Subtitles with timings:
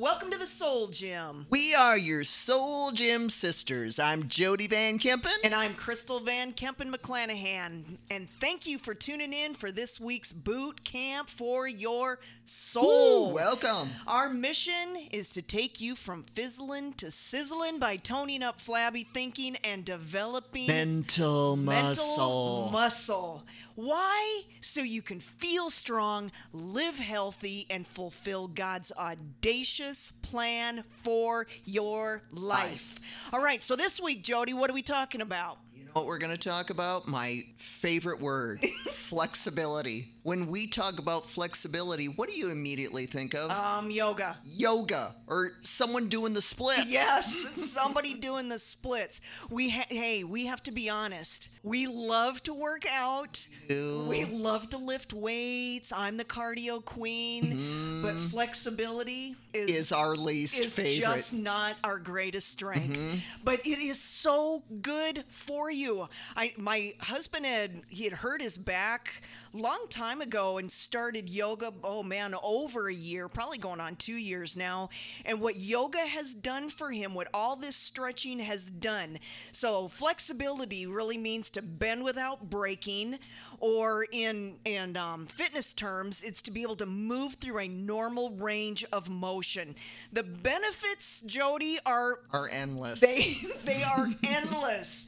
[0.00, 1.44] Welcome to the Soul Gym.
[1.50, 3.98] We are your Soul Gym sisters.
[3.98, 5.34] I'm Jody Van Kempen.
[5.44, 7.98] And I'm Crystal Van Kempen McClanahan.
[8.10, 13.28] And thank you for tuning in for this week's boot camp for your soul.
[13.32, 13.90] Ooh, welcome.
[14.06, 19.56] Our mission is to take you from fizzling to sizzling by toning up flabby thinking
[19.64, 22.70] and developing mental muscle.
[22.70, 23.44] Mental muscle.
[23.80, 24.42] Why?
[24.60, 33.30] So you can feel strong, live healthy, and fulfill God's audacious plan for your life.
[33.32, 35.60] All right, so this week, Jody, what are we talking about?
[35.74, 37.08] You know what we're going to talk about?
[37.08, 38.60] My favorite word
[38.90, 40.10] flexibility.
[40.22, 43.50] When we talk about flexibility, what do you immediately think of?
[43.50, 44.36] Um, yoga.
[44.44, 46.90] Yoga or someone doing the splits.
[46.90, 47.34] Yes,
[47.72, 49.20] somebody doing the splits.
[49.50, 51.48] We ha- hey, we have to be honest.
[51.62, 53.46] We love to work out.
[53.68, 54.06] Ew.
[54.08, 55.92] We love to lift weights.
[55.96, 58.02] I'm the cardio queen, mm-hmm.
[58.02, 61.00] but flexibility is, is our least is favorite.
[61.00, 62.98] just not our greatest strength.
[62.98, 63.16] Mm-hmm.
[63.44, 66.08] But it is so good for you.
[66.36, 69.22] I my husband had he had hurt his back
[69.52, 71.72] long time ago and started yoga.
[71.84, 74.88] Oh man, over a year, probably going on two years now.
[75.24, 79.18] And what yoga has done for him, what all this stretching has done.
[79.52, 83.18] So flexibility really means to bend without breaking,
[83.60, 88.30] or in in um, fitness terms, it's to be able to move through a normal
[88.30, 89.74] range of motion.
[90.12, 93.00] The benefits, Jody, are are endless.
[93.00, 95.06] They they are endless.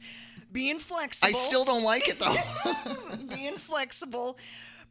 [0.51, 1.29] Being flexible.
[1.29, 3.25] I still don't like it though.
[3.35, 4.37] being flexible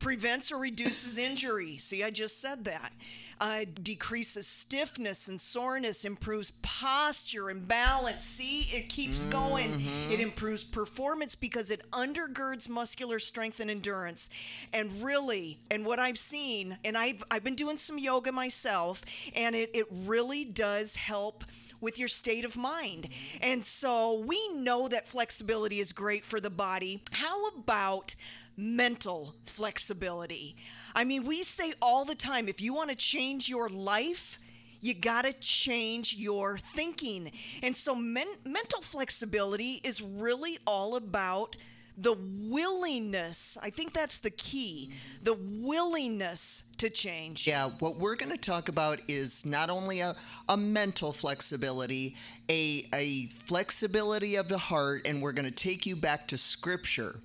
[0.02, 1.78] prevents or reduces injury.
[1.78, 2.92] See, I just said that.
[3.40, 8.22] Uh, decreases stiffness and soreness, improves posture and balance.
[8.22, 9.30] See, it keeps mm-hmm.
[9.30, 9.82] going.
[10.10, 14.28] It improves performance because it undergirds muscular strength and endurance.
[14.72, 19.02] And really, and what I've seen, and I've I've been doing some yoga myself,
[19.34, 21.44] and it, it really does help
[21.80, 23.08] with your state of mind.
[23.42, 27.02] And so we know that flexibility is great for the body.
[27.12, 28.14] How about
[28.56, 30.56] mental flexibility?
[30.94, 34.38] I mean, we say all the time if you want to change your life,
[34.80, 37.30] you got to change your thinking.
[37.62, 41.56] And so men- mental flexibility is really all about
[41.96, 42.16] the
[42.48, 43.58] willingness.
[43.62, 44.90] I think that's the key.
[45.22, 47.46] The willingness to change.
[47.46, 50.16] Yeah, what we're going to talk about is not only a,
[50.48, 52.16] a mental flexibility,
[52.48, 57.20] a, a flexibility of the heart, and we're going to take you back to scripture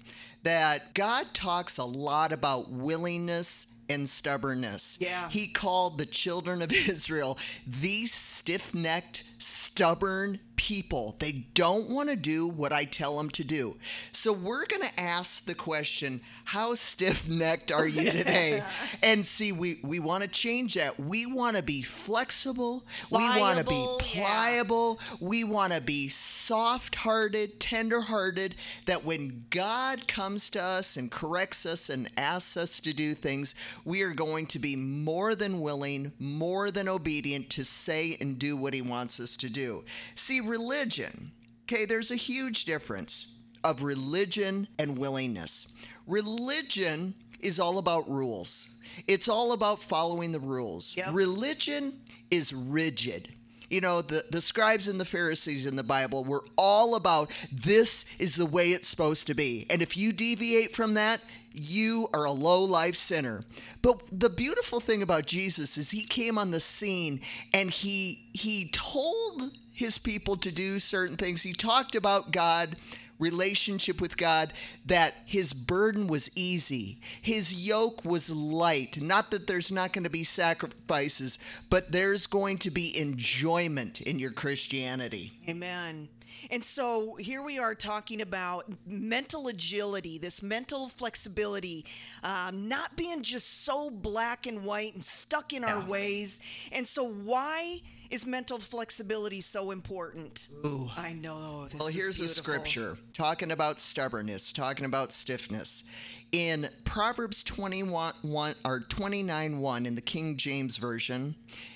[0.47, 4.97] that God talks a lot about willingness and stubbornness.
[5.02, 5.28] Yeah.
[5.28, 7.38] He called the children of Israel
[7.68, 11.16] these stiff necked, stubborn people.
[11.20, 13.78] They don't want to do what I tell them to do.
[14.12, 18.64] So we're going to ask the question how stiff necked are you today?
[19.04, 20.98] and see, we, we want to change that.
[20.98, 22.86] We want to be flexible.
[23.10, 24.98] Pliable, we want to be pliable.
[25.02, 25.18] Yeah.
[25.20, 28.56] We want to be soft hearted, tender hearted,
[28.86, 33.54] that when God comes to us and corrects us and asks us to do things,
[33.84, 38.56] we are going to be more than willing, more than obedient to say and do
[38.56, 39.84] what He wants us to do.
[40.16, 41.31] See, religion,
[41.63, 43.28] okay, there's a huge difference
[43.63, 45.68] of religion and willingness.
[46.06, 48.69] Religion is all about rules.
[49.07, 50.95] It's all about following the rules.
[50.97, 51.09] Yep.
[51.12, 52.01] Religion
[52.31, 53.34] is rigid.
[53.69, 58.06] You know, the, the scribes and the Pharisees in the Bible were all about this
[58.18, 59.68] is the way it's supposed to be.
[59.69, 63.44] And if you deviate from that, you are a low life sinner.
[63.81, 67.19] But the beautiful thing about Jesus is he came on the scene
[67.53, 71.44] and he he told his people to do certain things.
[71.44, 72.78] He talked about God
[73.20, 74.54] relationship with God
[74.88, 79.00] that his burden was easy, his yoke was light.
[79.00, 81.38] Not that there's not going to be sacrifices,
[81.70, 85.34] but there's going to be enjoyment in your Christianity.
[85.48, 86.10] Amen.
[86.50, 91.86] And so here we are talking about mental agility, this mental flexibility,
[92.24, 96.42] um, not being just so black and white and stuck in our ways.
[96.72, 97.81] And so, why?
[98.09, 100.48] Is mental flexibility so important?
[100.65, 100.89] Ooh.
[100.95, 101.68] I know.
[101.77, 105.83] well, here's a scripture talking about stubbornness, talking about stiffness.
[106.31, 111.36] In Proverbs 21 1, or 29 1 in the King James Version,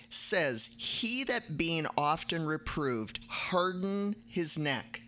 [0.10, 5.02] says, He that being often reproved harden his neck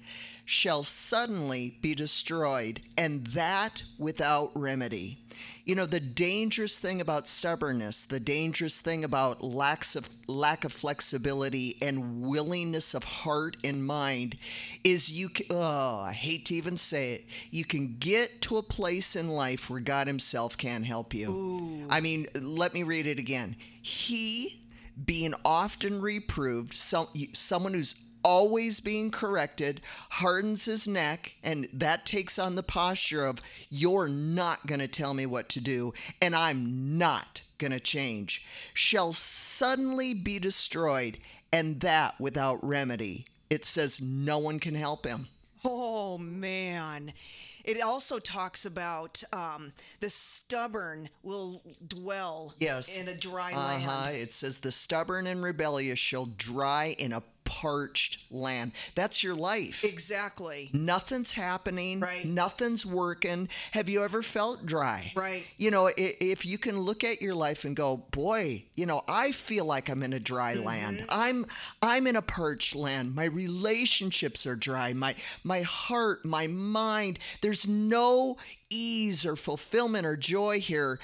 [0.45, 5.19] shall suddenly be destroyed, and that without remedy.
[5.65, 10.73] You know, the dangerous thing about stubbornness, the dangerous thing about lacks of, lack of
[10.73, 14.35] flexibility and willingness of heart and mind
[14.83, 18.63] is you can, oh, I hate to even say it, you can get to a
[18.63, 21.31] place in life where God Himself can't help you.
[21.31, 21.87] Ooh.
[21.89, 23.55] I mean, let me read it again.
[23.81, 24.59] He
[25.05, 29.81] being often reproved, some, someone who's always being corrected,
[30.11, 35.13] hardens his neck, and that takes on the posture of, You're not going to tell
[35.13, 41.17] me what to do, and I'm not going to change, shall suddenly be destroyed,
[41.51, 43.25] and that without remedy.
[43.49, 45.27] It says no one can help him.
[45.63, 47.13] Oh, man.
[47.63, 49.71] It also talks about um,
[50.01, 52.97] the stubborn will dwell yes.
[52.97, 54.05] in a dry uh-huh.
[54.05, 54.17] land.
[54.17, 57.23] It says the stubborn and rebellious shall dry in a
[57.53, 58.71] parched land.
[58.95, 59.83] That's your life.
[59.83, 60.71] Exactly.
[60.73, 61.99] Nothing's happening.
[61.99, 62.25] Right.
[62.25, 63.47] Nothing's working.
[63.71, 65.11] Have you ever felt dry?
[65.15, 65.43] Right.
[65.57, 69.31] You know, if you can look at your life and go, boy, you know, I
[69.31, 70.65] feel like I'm in a dry mm-hmm.
[70.65, 71.05] land.
[71.09, 71.45] I'm
[71.81, 73.13] I'm in a parched land.
[73.13, 74.93] My relationships are dry.
[74.93, 78.37] My my heart, my mind, there's no
[78.71, 80.99] ease or fulfillment or joy here.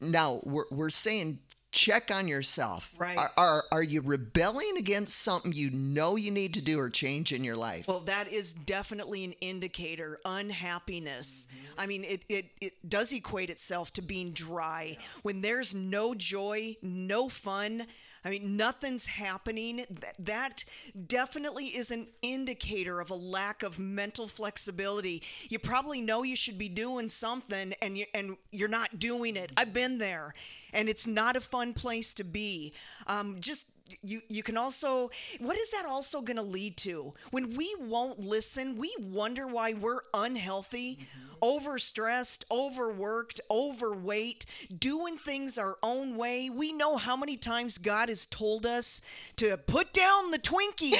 [0.00, 1.40] Now, we're, we're saying
[1.72, 2.92] check on yourself.
[2.96, 3.16] Right.
[3.16, 7.32] Are, are, are you rebelling against something you know you need to do or change
[7.32, 7.88] in your life?
[7.88, 10.20] Well, that is definitely an indicator.
[10.24, 11.48] Unhappiness.
[11.50, 11.80] Mm-hmm.
[11.80, 14.90] I mean, it, it, it does equate itself to being dry.
[14.92, 15.04] Yeah.
[15.22, 17.82] When there's no joy, no fun,
[18.24, 19.84] I mean, nothing's happening.
[20.18, 20.64] That
[21.06, 25.22] definitely is an indicator of a lack of mental flexibility.
[25.48, 29.50] You probably know you should be doing something and you and you're not doing it.
[29.56, 30.34] I've been there,
[30.72, 32.72] and it's not a fun place to be.
[33.06, 33.66] Um, just
[34.02, 38.20] you you can also what is that also going to lead to when we won't
[38.20, 41.44] listen we wonder why we're unhealthy mm-hmm.
[41.44, 44.44] overstressed overworked overweight
[44.78, 49.00] doing things our own way we know how many times god has told us
[49.36, 50.92] to put down the twinkie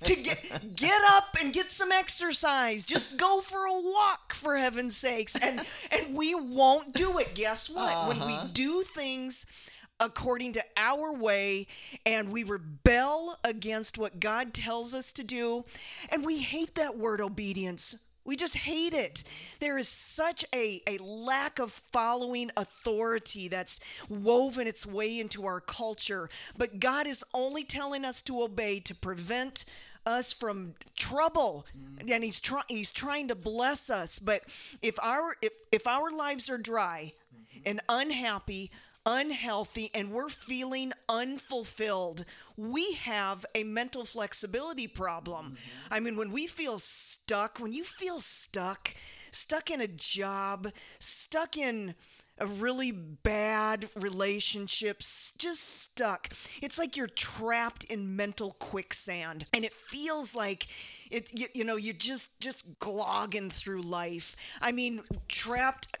[0.04, 4.96] to get get up and get some exercise just go for a walk for heaven's
[4.96, 8.08] sakes and and we won't do it guess what uh-huh.
[8.08, 8.48] when we uh-huh.
[8.52, 9.46] do things
[10.00, 11.66] according to our way
[12.04, 15.64] and we rebel against what God tells us to do.
[16.10, 17.96] And we hate that word obedience.
[18.24, 19.24] We just hate it.
[19.58, 25.60] There is such a, a lack of following authority that's woven its way into our
[25.60, 26.30] culture.
[26.56, 29.64] But God is only telling us to obey to prevent
[30.04, 32.12] us from trouble mm-hmm.
[32.12, 34.42] and he's trying he's trying to bless us but
[34.82, 37.62] if our if if our lives are dry mm-hmm.
[37.66, 38.68] and unhappy
[39.06, 42.24] unhealthy and we're feeling unfulfilled,
[42.56, 45.46] we have a mental flexibility problem.
[45.46, 45.94] Mm-hmm.
[45.94, 48.94] I mean, when we feel stuck, when you feel stuck,
[49.30, 50.68] stuck in a job,
[50.98, 51.94] stuck in
[52.38, 56.30] a really bad relationship, just stuck.
[56.60, 60.66] It's like you're trapped in mental quicksand and it feels like
[61.10, 64.34] it you, you know, you're just just glogging through life.
[64.60, 65.98] I mean, trapped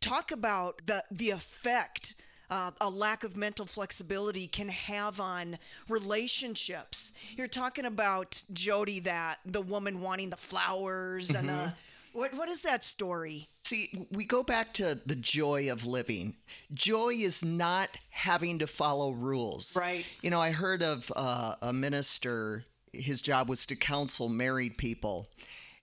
[0.00, 2.14] talk about the the effect
[2.54, 5.58] uh, a lack of mental flexibility can have on
[5.88, 7.12] relationships.
[7.36, 11.48] You're talking about Jody, that the woman wanting the flowers, mm-hmm.
[11.48, 11.70] and uh,
[12.12, 13.48] what what is that story?
[13.64, 16.36] See, we go back to the joy of living.
[16.72, 19.76] Joy is not having to follow rules.
[19.76, 20.04] Right.
[20.22, 22.66] You know, I heard of uh, a minister.
[22.92, 25.28] His job was to counsel married people.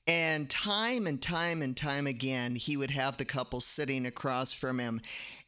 [0.08, 4.80] And time and time and time again, he would have the couple sitting across from
[4.80, 5.02] him.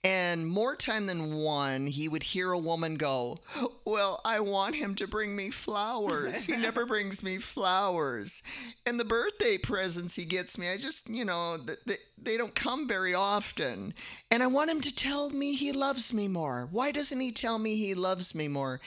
[0.05, 3.37] And more time than one, he would hear a woman go,
[3.85, 6.45] Well, I want him to bring me flowers.
[6.45, 8.43] He never brings me flowers.
[8.85, 12.85] And the birthday presents he gets me, I just, you know, they, they don't come
[12.85, 13.93] very often.
[14.29, 16.67] And I want him to tell me he loves me more.
[16.69, 18.81] Why doesn't he tell me he loves me more?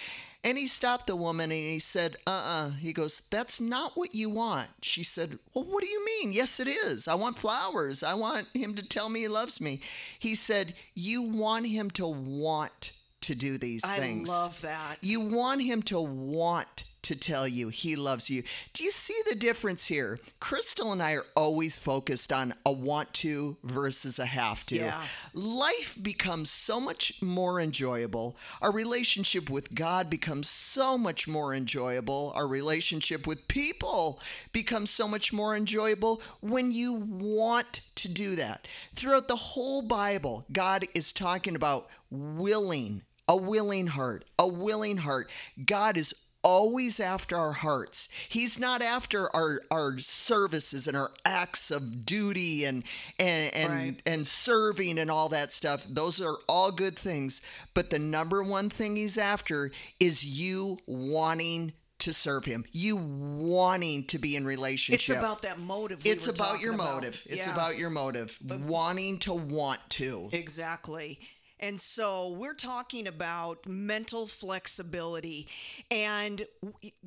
[0.46, 2.66] And he stopped the woman and he said, uh uh-uh.
[2.68, 4.68] uh He goes, That's not what you want.
[4.80, 6.32] She said, Well, what do you mean?
[6.32, 7.08] Yes, it is.
[7.08, 8.04] I want flowers.
[8.04, 9.80] I want him to tell me he loves me.
[10.20, 14.30] He said, You want him to want to do these things.
[14.30, 14.98] I love that.
[15.00, 18.42] You want him to want to tell you he loves you.
[18.72, 20.18] Do you see the difference here?
[20.40, 24.76] Crystal and I are always focused on a want to versus a have to.
[24.76, 25.02] Yeah.
[25.32, 28.36] Life becomes so much more enjoyable.
[28.60, 32.32] Our relationship with God becomes so much more enjoyable.
[32.34, 34.20] Our relationship with people
[34.52, 38.66] becomes so much more enjoyable when you want to do that.
[38.94, 45.30] Throughout the whole Bible, God is talking about willing a willing heart, a willing heart.
[45.64, 46.14] God is
[46.46, 48.08] always after our hearts.
[48.28, 52.84] He's not after our our services and our acts of duty and
[53.18, 54.02] and and, right.
[54.06, 55.84] and serving and all that stuff.
[55.90, 57.42] Those are all good things,
[57.74, 62.64] but the number one thing he's after is you wanting to serve him.
[62.70, 65.00] You wanting to be in relationship.
[65.00, 66.04] It's about that motive.
[66.04, 66.94] We it's about your about.
[66.94, 67.22] motive.
[67.26, 67.52] It's yeah.
[67.52, 68.38] about your motive.
[68.40, 70.28] But wanting to want to.
[70.30, 71.18] Exactly.
[71.58, 75.48] And so we're talking about mental flexibility.
[75.90, 76.42] And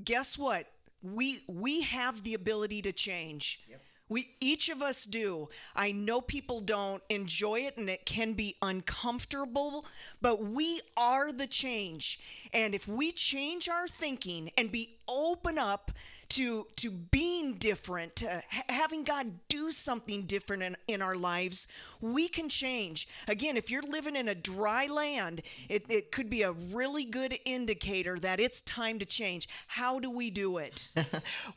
[0.03, 0.68] guess what?
[1.01, 3.62] We we have the ability to change.
[4.10, 5.50] We each of us do.
[5.75, 9.86] I know people don't enjoy it and it can be uncomfortable,
[10.20, 12.20] but we are the change.
[12.51, 15.91] And if we change our thinking and be open up
[16.30, 21.68] to to being different, to ha- having God do something different in, in our lives,
[22.02, 23.08] we can change.
[23.28, 27.38] Again, if you're living in a dry land, it, it could be a really good
[27.46, 29.48] indicator that it's time to change.
[29.68, 30.88] How do we do it?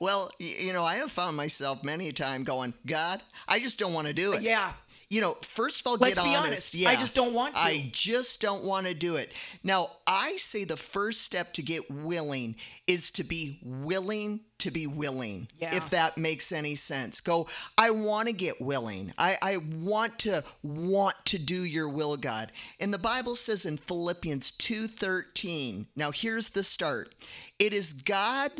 [0.00, 3.92] Well, you know, I have found myself many a time going, God, I just don't
[3.92, 4.42] want to do it.
[4.42, 4.72] Yeah.
[5.12, 6.46] You know, first of all, Let's get be honest.
[6.46, 6.74] honest.
[6.74, 7.62] Yeah, I just don't want to.
[7.62, 9.30] I just don't want to do it.
[9.62, 14.86] Now, I say the first step to get willing is to be willing to be
[14.86, 15.48] willing.
[15.58, 15.76] Yeah.
[15.76, 17.20] If that makes any sense.
[17.20, 19.12] Go, I want to get willing.
[19.18, 22.50] I, I want to want to do your will, God.
[22.80, 25.88] And the Bible says in Philippians 2:13.
[25.94, 27.14] Now here's the start.
[27.58, 28.50] It is God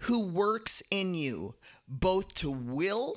[0.00, 1.54] who works in you
[1.88, 3.16] both to will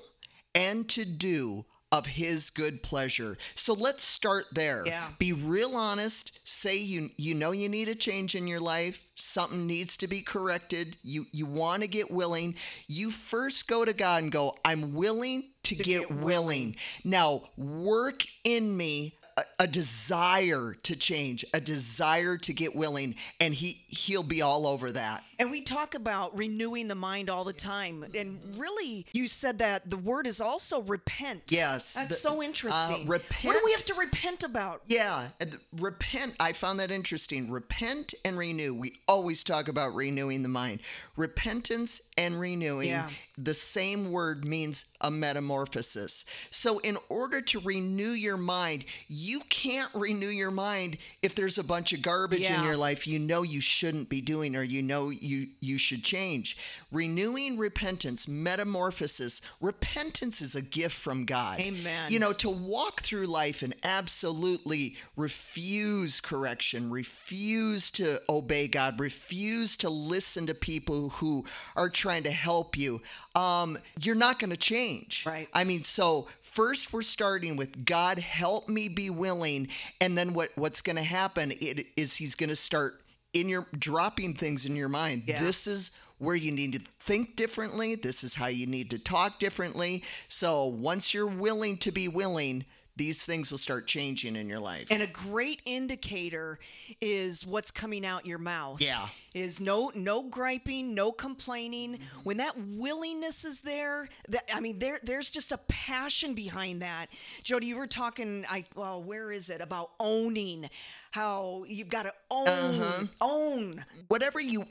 [0.56, 3.38] and to do of his good pleasure.
[3.56, 4.84] So let's start there.
[4.86, 5.08] Yeah.
[5.20, 6.38] Be real honest.
[6.44, 9.06] Say you you know you need a change in your life.
[9.15, 10.98] Something needs to be corrected.
[11.03, 12.56] You you want to get willing.
[12.88, 16.24] You first go to God and go, I'm willing to, get, get willing.
[16.24, 16.75] willing.
[17.03, 23.53] Now work in me a, a desire to change, a desire to get willing, and
[23.53, 25.24] he he'll be all over that.
[25.39, 28.03] And we talk about renewing the mind all the time.
[28.15, 31.44] And really, you said that the word is also repent.
[31.50, 33.03] Yes, That's the- so interesting.
[33.03, 34.82] uh, What do we have to repent about?
[34.88, 35.27] Yeah,
[35.74, 36.36] repent.
[36.39, 37.51] I found that interesting.
[37.51, 38.74] Repent and renew.
[38.74, 40.79] We always talk about renewing the mind.
[41.15, 43.10] Repentance and renewing, Yeah.
[43.38, 46.25] The same word means a metamorphosis.
[46.50, 51.63] So, in order to renew your mind, you can't renew your mind if there's a
[51.63, 55.10] bunch of garbage in your life you know you shouldn't be doing or you know
[55.10, 56.58] you you should change.
[56.91, 59.41] Renewing repentance, metamorphosis.
[59.62, 61.60] Repentance is a gift from God.
[61.60, 62.12] Amen.
[62.12, 69.77] You know, to walk through life and absolutely refuse correction, refuse to obey God, refuse
[69.77, 73.01] to listen to people who are trying to help you,
[73.38, 75.24] um, you're not going to change.
[75.25, 75.48] Right.
[75.53, 79.67] I mean, so first we're starting with God, help me be willing,
[80.01, 83.01] and then what what's going to happen it, is He's going to start
[83.34, 85.24] in your dropping things in your mind.
[85.27, 85.39] Yeah.
[85.39, 87.94] This is where you need to think differently.
[87.94, 90.03] This is how you need to talk differently.
[90.27, 92.65] So once you're willing to be willing,
[92.98, 94.88] these things will start changing in your life.
[94.89, 96.60] And a great indicator
[97.00, 98.82] is what's coming out your mouth.
[98.82, 99.08] Yeah.
[99.34, 102.00] Is no no griping, no complaining.
[102.24, 107.08] When that willingness is there, that I mean there there's just a passion behind that.
[107.44, 109.62] Jody, you were talking I well, where is it?
[109.62, 110.68] About owning.
[111.12, 113.06] How you've got to own Uh-huh.
[113.22, 113.86] own.
[114.08, 114.66] whatever you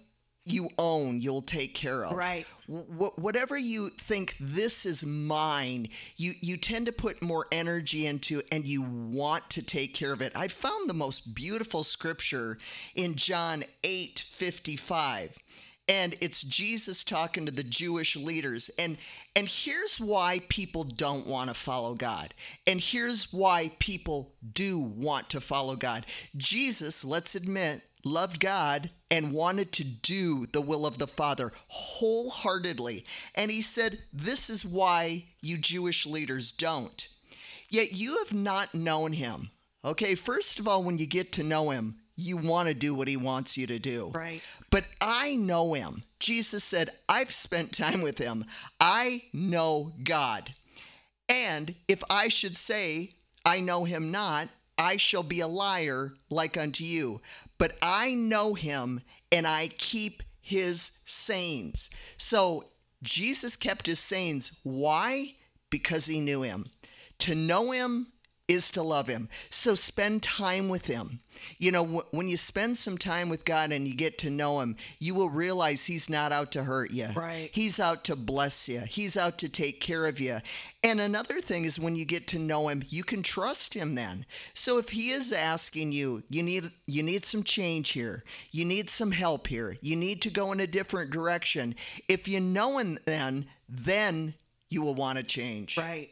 [0.47, 2.17] you own, you'll take care of.
[2.17, 2.47] Right.
[2.67, 8.43] Wh- whatever you think this is mine, you you tend to put more energy into,
[8.53, 10.33] and you want to take care of it.
[10.37, 12.59] I found the most beautiful scripture
[12.95, 15.37] in John eight fifty five.
[15.89, 18.71] And it's Jesus talking to the Jewish leaders.
[18.77, 18.97] And
[19.37, 22.35] and here's why people don't want to follow God.
[22.67, 26.07] And here's why people do want to follow God.
[26.37, 33.05] Jesus, let's admit, loved God and wanted to do the will of the Father wholeheartedly.
[33.35, 37.09] And he said, This is why you Jewish leaders don't.
[37.71, 39.51] Yet you have not known him.
[39.85, 43.09] Okay, first of all, when you get to know him, you want to do what
[43.09, 44.11] he wants you to do.
[44.15, 44.43] Right.
[44.71, 46.03] But I know him.
[46.19, 48.47] Jesus said, I've spent time with him.
[48.81, 50.55] I know God.
[51.29, 53.13] And if I should say,
[53.45, 54.49] I know him not,
[54.79, 57.21] I shall be a liar like unto you.
[57.59, 59.01] But I know him
[59.33, 61.91] and I keep his sayings.
[62.17, 62.67] So
[63.03, 64.59] Jesus kept his sayings.
[64.63, 65.35] Why?
[65.71, 66.67] Because he knew him.
[67.21, 68.13] To know him
[68.49, 69.29] is to love him.
[69.51, 71.21] So spend time with him.
[71.59, 74.61] You know, wh- when you spend some time with God and you get to know
[74.61, 77.09] him, you will realize he's not out to hurt you.
[77.15, 77.51] Right.
[77.53, 78.81] He's out to bless you.
[78.81, 80.39] He's out to take care of you.
[80.83, 84.25] And another thing is when you get to know him, you can trust him then.
[84.55, 88.25] So if he is asking you, you need you need some change here.
[88.53, 89.77] You need some help here.
[89.81, 91.75] You need to go in a different direction.
[92.09, 94.35] If you know him then, then
[94.69, 95.77] you will want to change.
[95.77, 96.11] Right.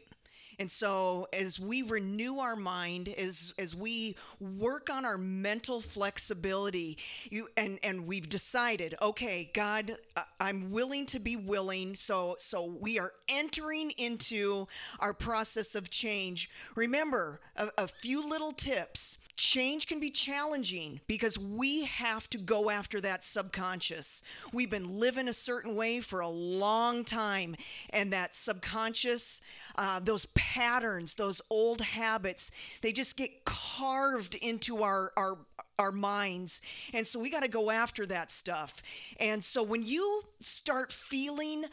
[0.59, 6.97] And so as we renew our mind, as as we work on our mental flexibility,
[7.29, 9.91] you and and we've decided, okay, God,
[10.39, 11.95] I'm willing to be willing.
[11.95, 14.67] So so we are entering into
[14.99, 16.49] our process of change.
[16.75, 19.17] Remember, a, a few little tips.
[19.35, 24.23] Change can be challenging because we have to go after that subconscious.
[24.53, 27.55] We've been living a certain way for a long time,
[27.91, 29.41] and that subconscious,
[29.77, 32.51] uh, those patterns, those old habits,
[32.81, 35.37] they just get carved into our our
[35.77, 36.61] our minds.
[36.93, 38.81] And so we got to go after that stuff.
[39.19, 41.65] And so when you start feeling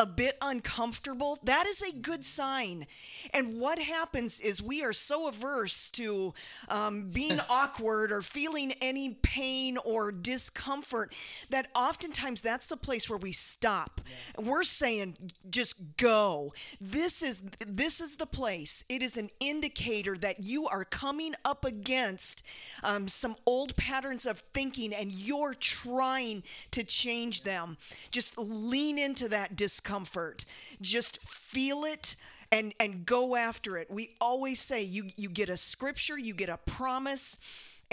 [0.00, 2.86] a bit uncomfortable, that is a good sign.
[3.34, 6.32] And what happens is we are so averse to
[6.70, 11.14] um, being awkward or feeling any pain or discomfort
[11.50, 14.00] that oftentimes that's the place where we stop.
[14.38, 15.16] We're saying,
[15.50, 16.54] just go.
[16.80, 18.82] This is this is the place.
[18.88, 22.46] It is an indicator that you are coming up against
[22.82, 27.76] um, some old patterns of thinking, and you're trying to change them.
[28.10, 30.44] Just lean into that discomfort discomfort.
[30.80, 32.16] Just feel it
[32.52, 33.90] and and go after it.
[33.90, 37.38] We always say you you get a scripture, you get a promise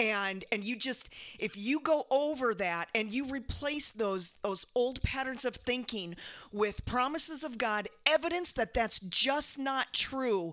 [0.00, 5.02] and and you just if you go over that and you replace those those old
[5.02, 6.14] patterns of thinking
[6.52, 10.52] with promises of God evidence that that's just not true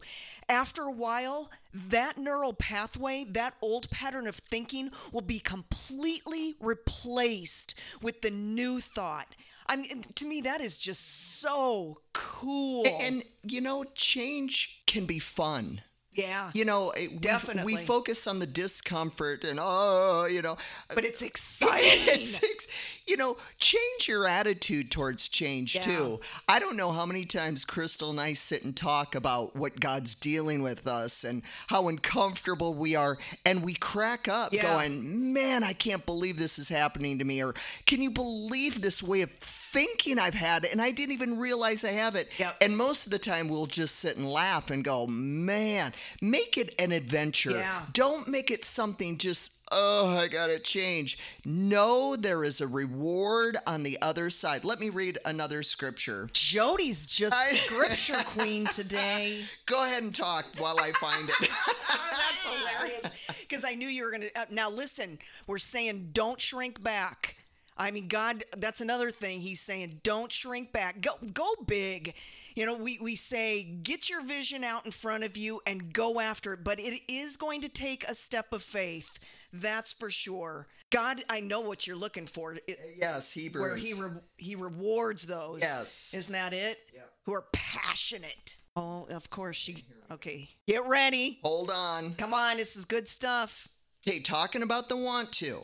[0.50, 7.76] after a while that neural pathway that old pattern of thinking will be completely replaced
[8.02, 9.28] with the new thought
[9.68, 12.86] I mean, to me, that is just so cool.
[12.86, 15.82] And, and you know, change can be fun.
[16.16, 16.52] Yeah.
[16.54, 17.74] You know, definitely.
[17.74, 20.58] We, we, focus on the discomfort and, oh, you know.
[20.94, 22.22] But it's exciting.
[22.22, 22.68] it's,
[23.08, 25.82] you know, change your attitude towards change yeah.
[25.82, 26.20] too.
[26.48, 30.16] I don't know how many times Crystal and I sit and talk about what God's
[30.16, 33.18] dealing with us and how uncomfortable we are.
[33.46, 34.64] And we crack up yeah.
[34.64, 37.44] going, man, I can't believe this is happening to me.
[37.44, 37.54] Or
[37.86, 39.32] can you believe this way of
[39.76, 42.32] thinking I've had it and I didn't even realize I have it.
[42.40, 42.58] Yep.
[42.62, 46.74] And most of the time we'll just sit and laugh and go, man, make it
[46.80, 47.52] an adventure.
[47.52, 47.82] Yeah.
[47.94, 51.18] Don't make it something just oh, I got to change.
[51.46, 54.64] No, there is a reward on the other side.
[54.64, 56.30] Let me read another scripture.
[56.34, 59.44] Jody's just I, scripture queen today.
[59.66, 61.36] Go ahead and talk while I find it.
[61.40, 63.28] That's hilarious.
[63.42, 64.40] Because I knew you were going to.
[64.40, 67.38] Uh, now, listen, we're saying don't shrink back.
[67.78, 70.00] I mean, God, that's another thing he's saying.
[70.04, 71.02] Don't shrink back.
[71.02, 72.14] Go go big.
[72.56, 76.22] You know, we, we say get your vision out in front of you and go
[76.22, 79.20] after it, but it is going to take a step of faith.
[79.52, 80.68] That's for sure.
[80.90, 82.54] God, I know what you're looking for.
[82.54, 83.62] It, yes, Hebrews.
[83.62, 85.60] Where he re- he rewards those.
[85.62, 86.14] Yes.
[86.14, 86.80] Isn't that it?
[86.94, 87.02] Yeah.
[87.24, 88.56] Who are passionate.
[88.78, 90.50] Oh, of course she Okay.
[90.68, 91.40] Get ready.
[91.44, 92.16] Hold on.
[92.16, 93.68] Come on, this is good stuff.
[94.08, 95.64] Okay, talking about the want to.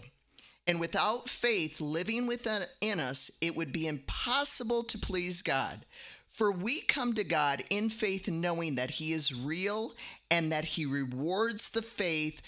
[0.72, 2.64] And without faith living within
[3.02, 5.86] us, it would be impossible to please God.
[6.30, 9.94] For we come to God in faith, knowing that He is real
[10.30, 12.42] and that He rewards the faith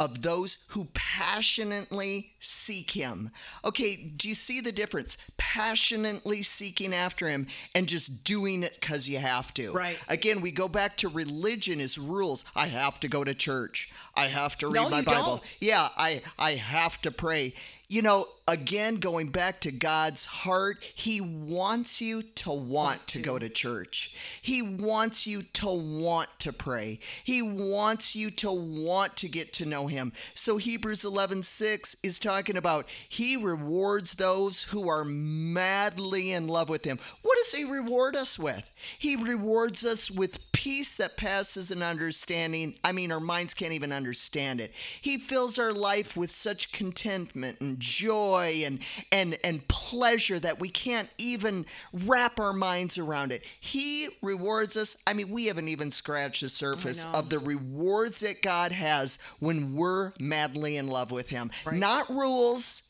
[0.00, 3.30] of those who passionately seek him.
[3.64, 5.16] Okay, do you see the difference?
[5.36, 9.72] Passionately seeking after him and just doing it because you have to.
[9.72, 9.98] Right.
[10.08, 12.44] Again, we go back to religion as rules.
[12.54, 13.92] I have to go to church.
[14.14, 15.36] I have to read no, my Bible.
[15.36, 15.42] Don't.
[15.60, 17.54] Yeah, I I have to pray.
[17.90, 23.18] You know, again, going back to God's heart, He wants you to want, want to.
[23.18, 24.14] to go to church.
[24.42, 26.98] He wants you to want to pray.
[27.24, 30.12] He wants you to want to get to know Him.
[30.34, 36.68] So Hebrews 11 6 is talking about He rewards those who are madly in love
[36.68, 36.98] with Him.
[37.22, 38.70] What does He reward us with?
[38.98, 42.74] He rewards us with peace that passes an understanding.
[42.84, 44.72] I mean, our minds can't even understand it.
[45.00, 48.80] He fills our life with such contentment and joy and
[49.12, 53.42] and and pleasure that we can't even wrap our minds around it.
[53.60, 54.96] He rewards us.
[55.06, 59.74] I mean, we haven't even scratched the surface of the rewards that God has when
[59.74, 61.50] we're madly in love with him.
[61.64, 61.76] Right.
[61.76, 62.82] Not rules,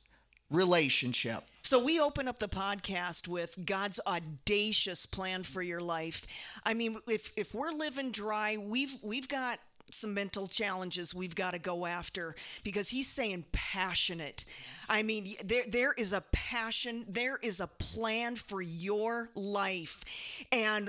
[0.50, 1.44] relationship.
[1.62, 6.26] So we open up the podcast with God's audacious plan for your life.
[6.64, 9.58] I mean, if if we're living dry, we've we've got
[9.90, 14.44] some mental challenges we've got to go after because he's saying passionate.
[14.88, 20.04] I mean, there there is a passion, there is a plan for your life.
[20.50, 20.88] And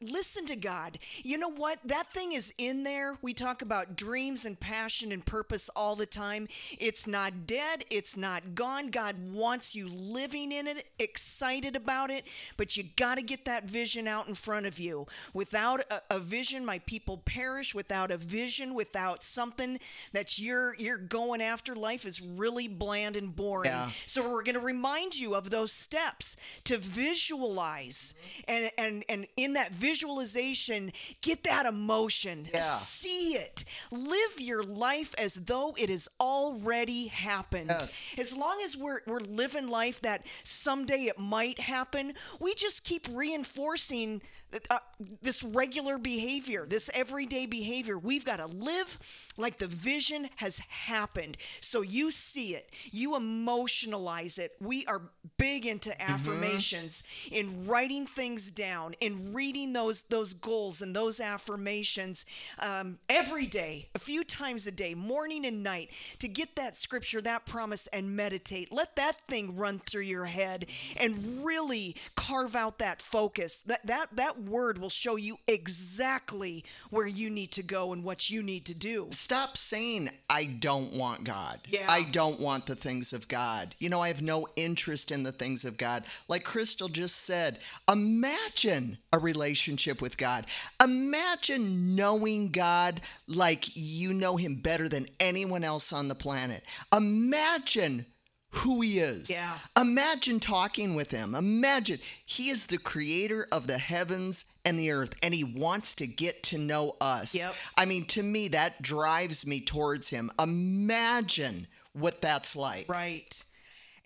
[0.00, 0.98] listen to God.
[1.24, 1.78] You know what?
[1.84, 3.16] That thing is in there.
[3.22, 6.46] We talk about dreams and passion and purpose all the time.
[6.78, 8.88] It's not dead, it's not gone.
[8.88, 13.64] God wants you living in it, excited about it, but you got to get that
[13.64, 15.06] vision out in front of you.
[15.32, 17.74] Without a, a vision, my people perish.
[17.74, 19.78] Without a vision, without something
[20.12, 23.70] that you're you're going after, life is really bland and boring.
[23.70, 23.90] Yeah.
[24.06, 28.14] So we're going to remind you of those steps to visualize
[28.46, 30.90] and and and in that visualization,
[31.22, 32.60] get that emotion, Yeah.
[32.60, 37.70] see it, live your life as though it has already happened.
[37.70, 38.14] Yes.
[38.18, 43.06] As long as we're, we're living life that someday it might happen, we just keep
[43.12, 44.20] reinforcing
[44.70, 44.78] uh,
[45.22, 47.98] this regular behavior, this everyday behavior.
[47.98, 48.98] We've got to live
[49.36, 51.36] like the vision has happened.
[51.60, 54.52] So you see it, you emotionalize it.
[54.60, 55.02] We are
[55.36, 56.12] big into Mm-hmm.
[56.12, 62.24] affirmations, in writing things down, in reading those those goals and those affirmations
[62.58, 67.20] um, every day, a few times a day, morning and night, to get that scripture,
[67.20, 68.72] that promise, and meditate.
[68.72, 73.62] Let that thing run through your head and really carve out that focus.
[73.62, 78.30] That that that word will show you exactly where you need to go and what
[78.30, 79.08] you need to do.
[79.10, 81.60] Stop saying, I don't want God.
[81.68, 81.86] Yeah.
[81.88, 83.74] I don't want the things of God.
[83.78, 86.04] You know, I have no interest in the things of God.
[86.28, 89.57] Like Crystal just said, imagine a relationship
[90.00, 90.46] with God.
[90.82, 96.62] Imagine knowing God like you know Him better than anyone else on the planet.
[96.94, 98.06] Imagine
[98.50, 99.28] who He is.
[99.28, 99.58] Yeah.
[99.78, 101.34] Imagine talking with Him.
[101.34, 106.06] Imagine He is the creator of the heavens and the earth, and He wants to
[106.06, 107.34] get to know us.
[107.34, 107.54] Yep.
[107.76, 110.30] I mean, to me, that drives me towards him.
[110.38, 112.86] Imagine what that's like.
[112.88, 113.42] Right.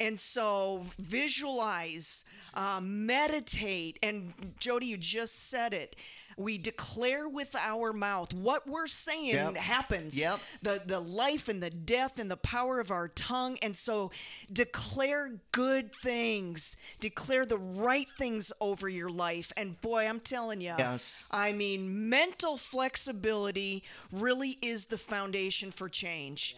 [0.01, 2.25] And so visualize,
[2.55, 5.97] uh, meditate, and Jody, you just said it.
[6.39, 9.57] We declare with our mouth what we're saying Yep.
[9.57, 10.19] happens.
[10.19, 10.41] Yep.
[10.63, 13.59] The the life and the death and the power of our tongue.
[13.63, 14.11] And so
[14.51, 16.77] declare good things.
[17.01, 19.53] Declare the right things over your life.
[19.59, 20.75] And boy, I'm telling you.
[20.79, 21.27] Yes.
[21.31, 26.57] I mean, mental flexibility really is the foundation for change.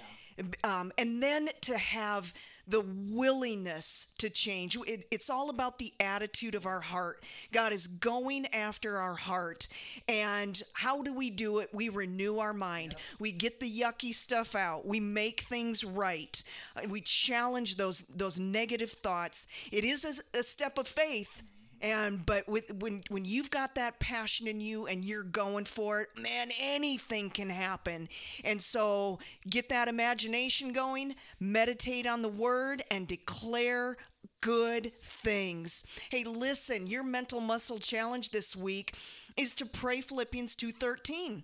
[0.62, 2.34] Um, and then to have
[2.66, 4.76] the willingness to change.
[4.86, 7.22] It- it's all about the attitude of our heart.
[7.52, 9.68] God is going after our heart.
[10.08, 11.70] And how do we do it?
[11.72, 12.96] We renew our mind.
[13.18, 14.86] We get the yucky stuff out.
[14.86, 16.42] We make things right.
[16.88, 19.46] We challenge those those negative thoughts.
[19.70, 21.42] It is a, a step of faith.
[21.84, 26.00] And but with when when you've got that passion in you and you're going for
[26.00, 28.08] it, man, anything can happen.
[28.42, 29.18] And so
[29.50, 33.98] get that imagination going, meditate on the word and declare
[34.40, 35.84] good things.
[36.10, 38.94] Hey, listen, your mental muscle challenge this week
[39.36, 41.42] is to pray Philippians 2:13.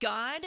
[0.00, 0.44] God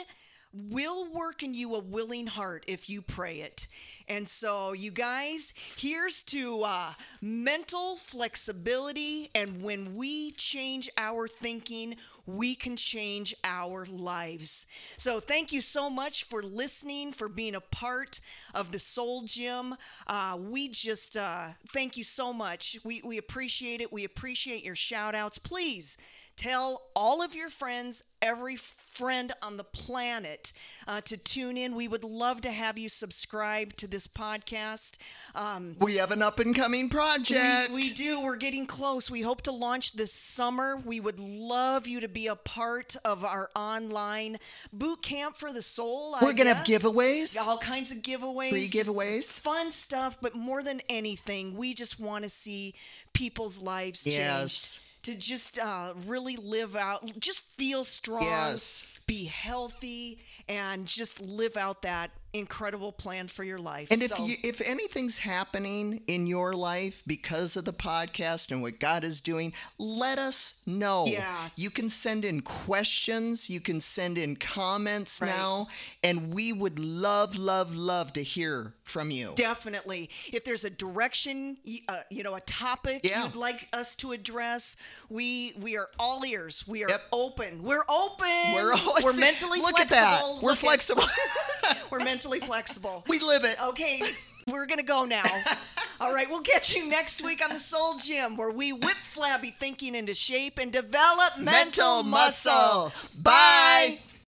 [0.52, 3.68] will work in you a willing heart if you pray it.
[4.08, 9.30] And so, you guys, here's to uh, mental flexibility.
[9.34, 14.66] And when we change our thinking, we can change our lives.
[14.96, 18.20] So, thank you so much for listening, for being a part
[18.54, 19.74] of the Soul Gym.
[20.06, 22.78] Uh, we just uh, thank you so much.
[22.84, 23.92] We, we appreciate it.
[23.92, 25.38] We appreciate your shout outs.
[25.38, 25.96] Please
[26.36, 30.52] tell all of your friends, every friend on the planet
[30.88, 31.74] uh, to tune in.
[31.74, 34.96] We would love to have you subscribe to this podcast.
[35.34, 37.70] Um, We have an up and coming project.
[37.70, 38.22] we, we do.
[38.22, 39.10] We're getting close.
[39.10, 40.80] We hope to launch this summer.
[40.84, 44.36] We would love you to be a part of our online
[44.72, 46.16] boot camp for the soul.
[46.20, 46.82] We're gonna have guess.
[46.82, 47.36] giveaways.
[47.38, 48.50] All kinds of giveaways.
[48.50, 49.38] Free giveaways.
[49.40, 52.74] Fun stuff, but more than anything, we just want to see
[53.12, 54.80] people's lives changed.
[55.04, 58.86] To just uh, really live out, just feel strong, Yes.
[59.08, 63.90] be healthy, and just live out that incredible plan for your life.
[63.90, 68.78] And if you if anything's happening in your life because of the podcast and what
[68.80, 71.04] God is doing, let us know.
[71.06, 71.48] Yeah.
[71.56, 75.28] You can send in questions, you can send in comments Right.
[75.28, 75.68] now,
[76.02, 79.32] and we would love love love to hear from you.
[79.36, 80.08] Definitely.
[80.32, 81.56] If there's a direction,
[81.88, 83.24] uh, you know, a topic Yeah.
[83.24, 84.76] you'd like us to address,
[85.10, 86.64] we we are all ears.
[86.66, 87.02] We are Yep.
[87.12, 87.62] open.
[87.62, 88.52] We're open.
[88.54, 89.96] We're always we're mentally Look flexible.
[89.98, 90.22] at that.
[90.42, 91.04] We're Look at- flexible.
[91.90, 93.04] we're mentally flexible.
[93.08, 93.56] we live it.
[93.62, 94.02] Okay,
[94.48, 95.22] we're gonna go now.
[96.00, 99.50] All right, we'll catch you next week on the Soul Gym, where we whip flabby
[99.50, 102.92] thinking into shape and develop mental, muscle.
[103.20, 103.98] Bye.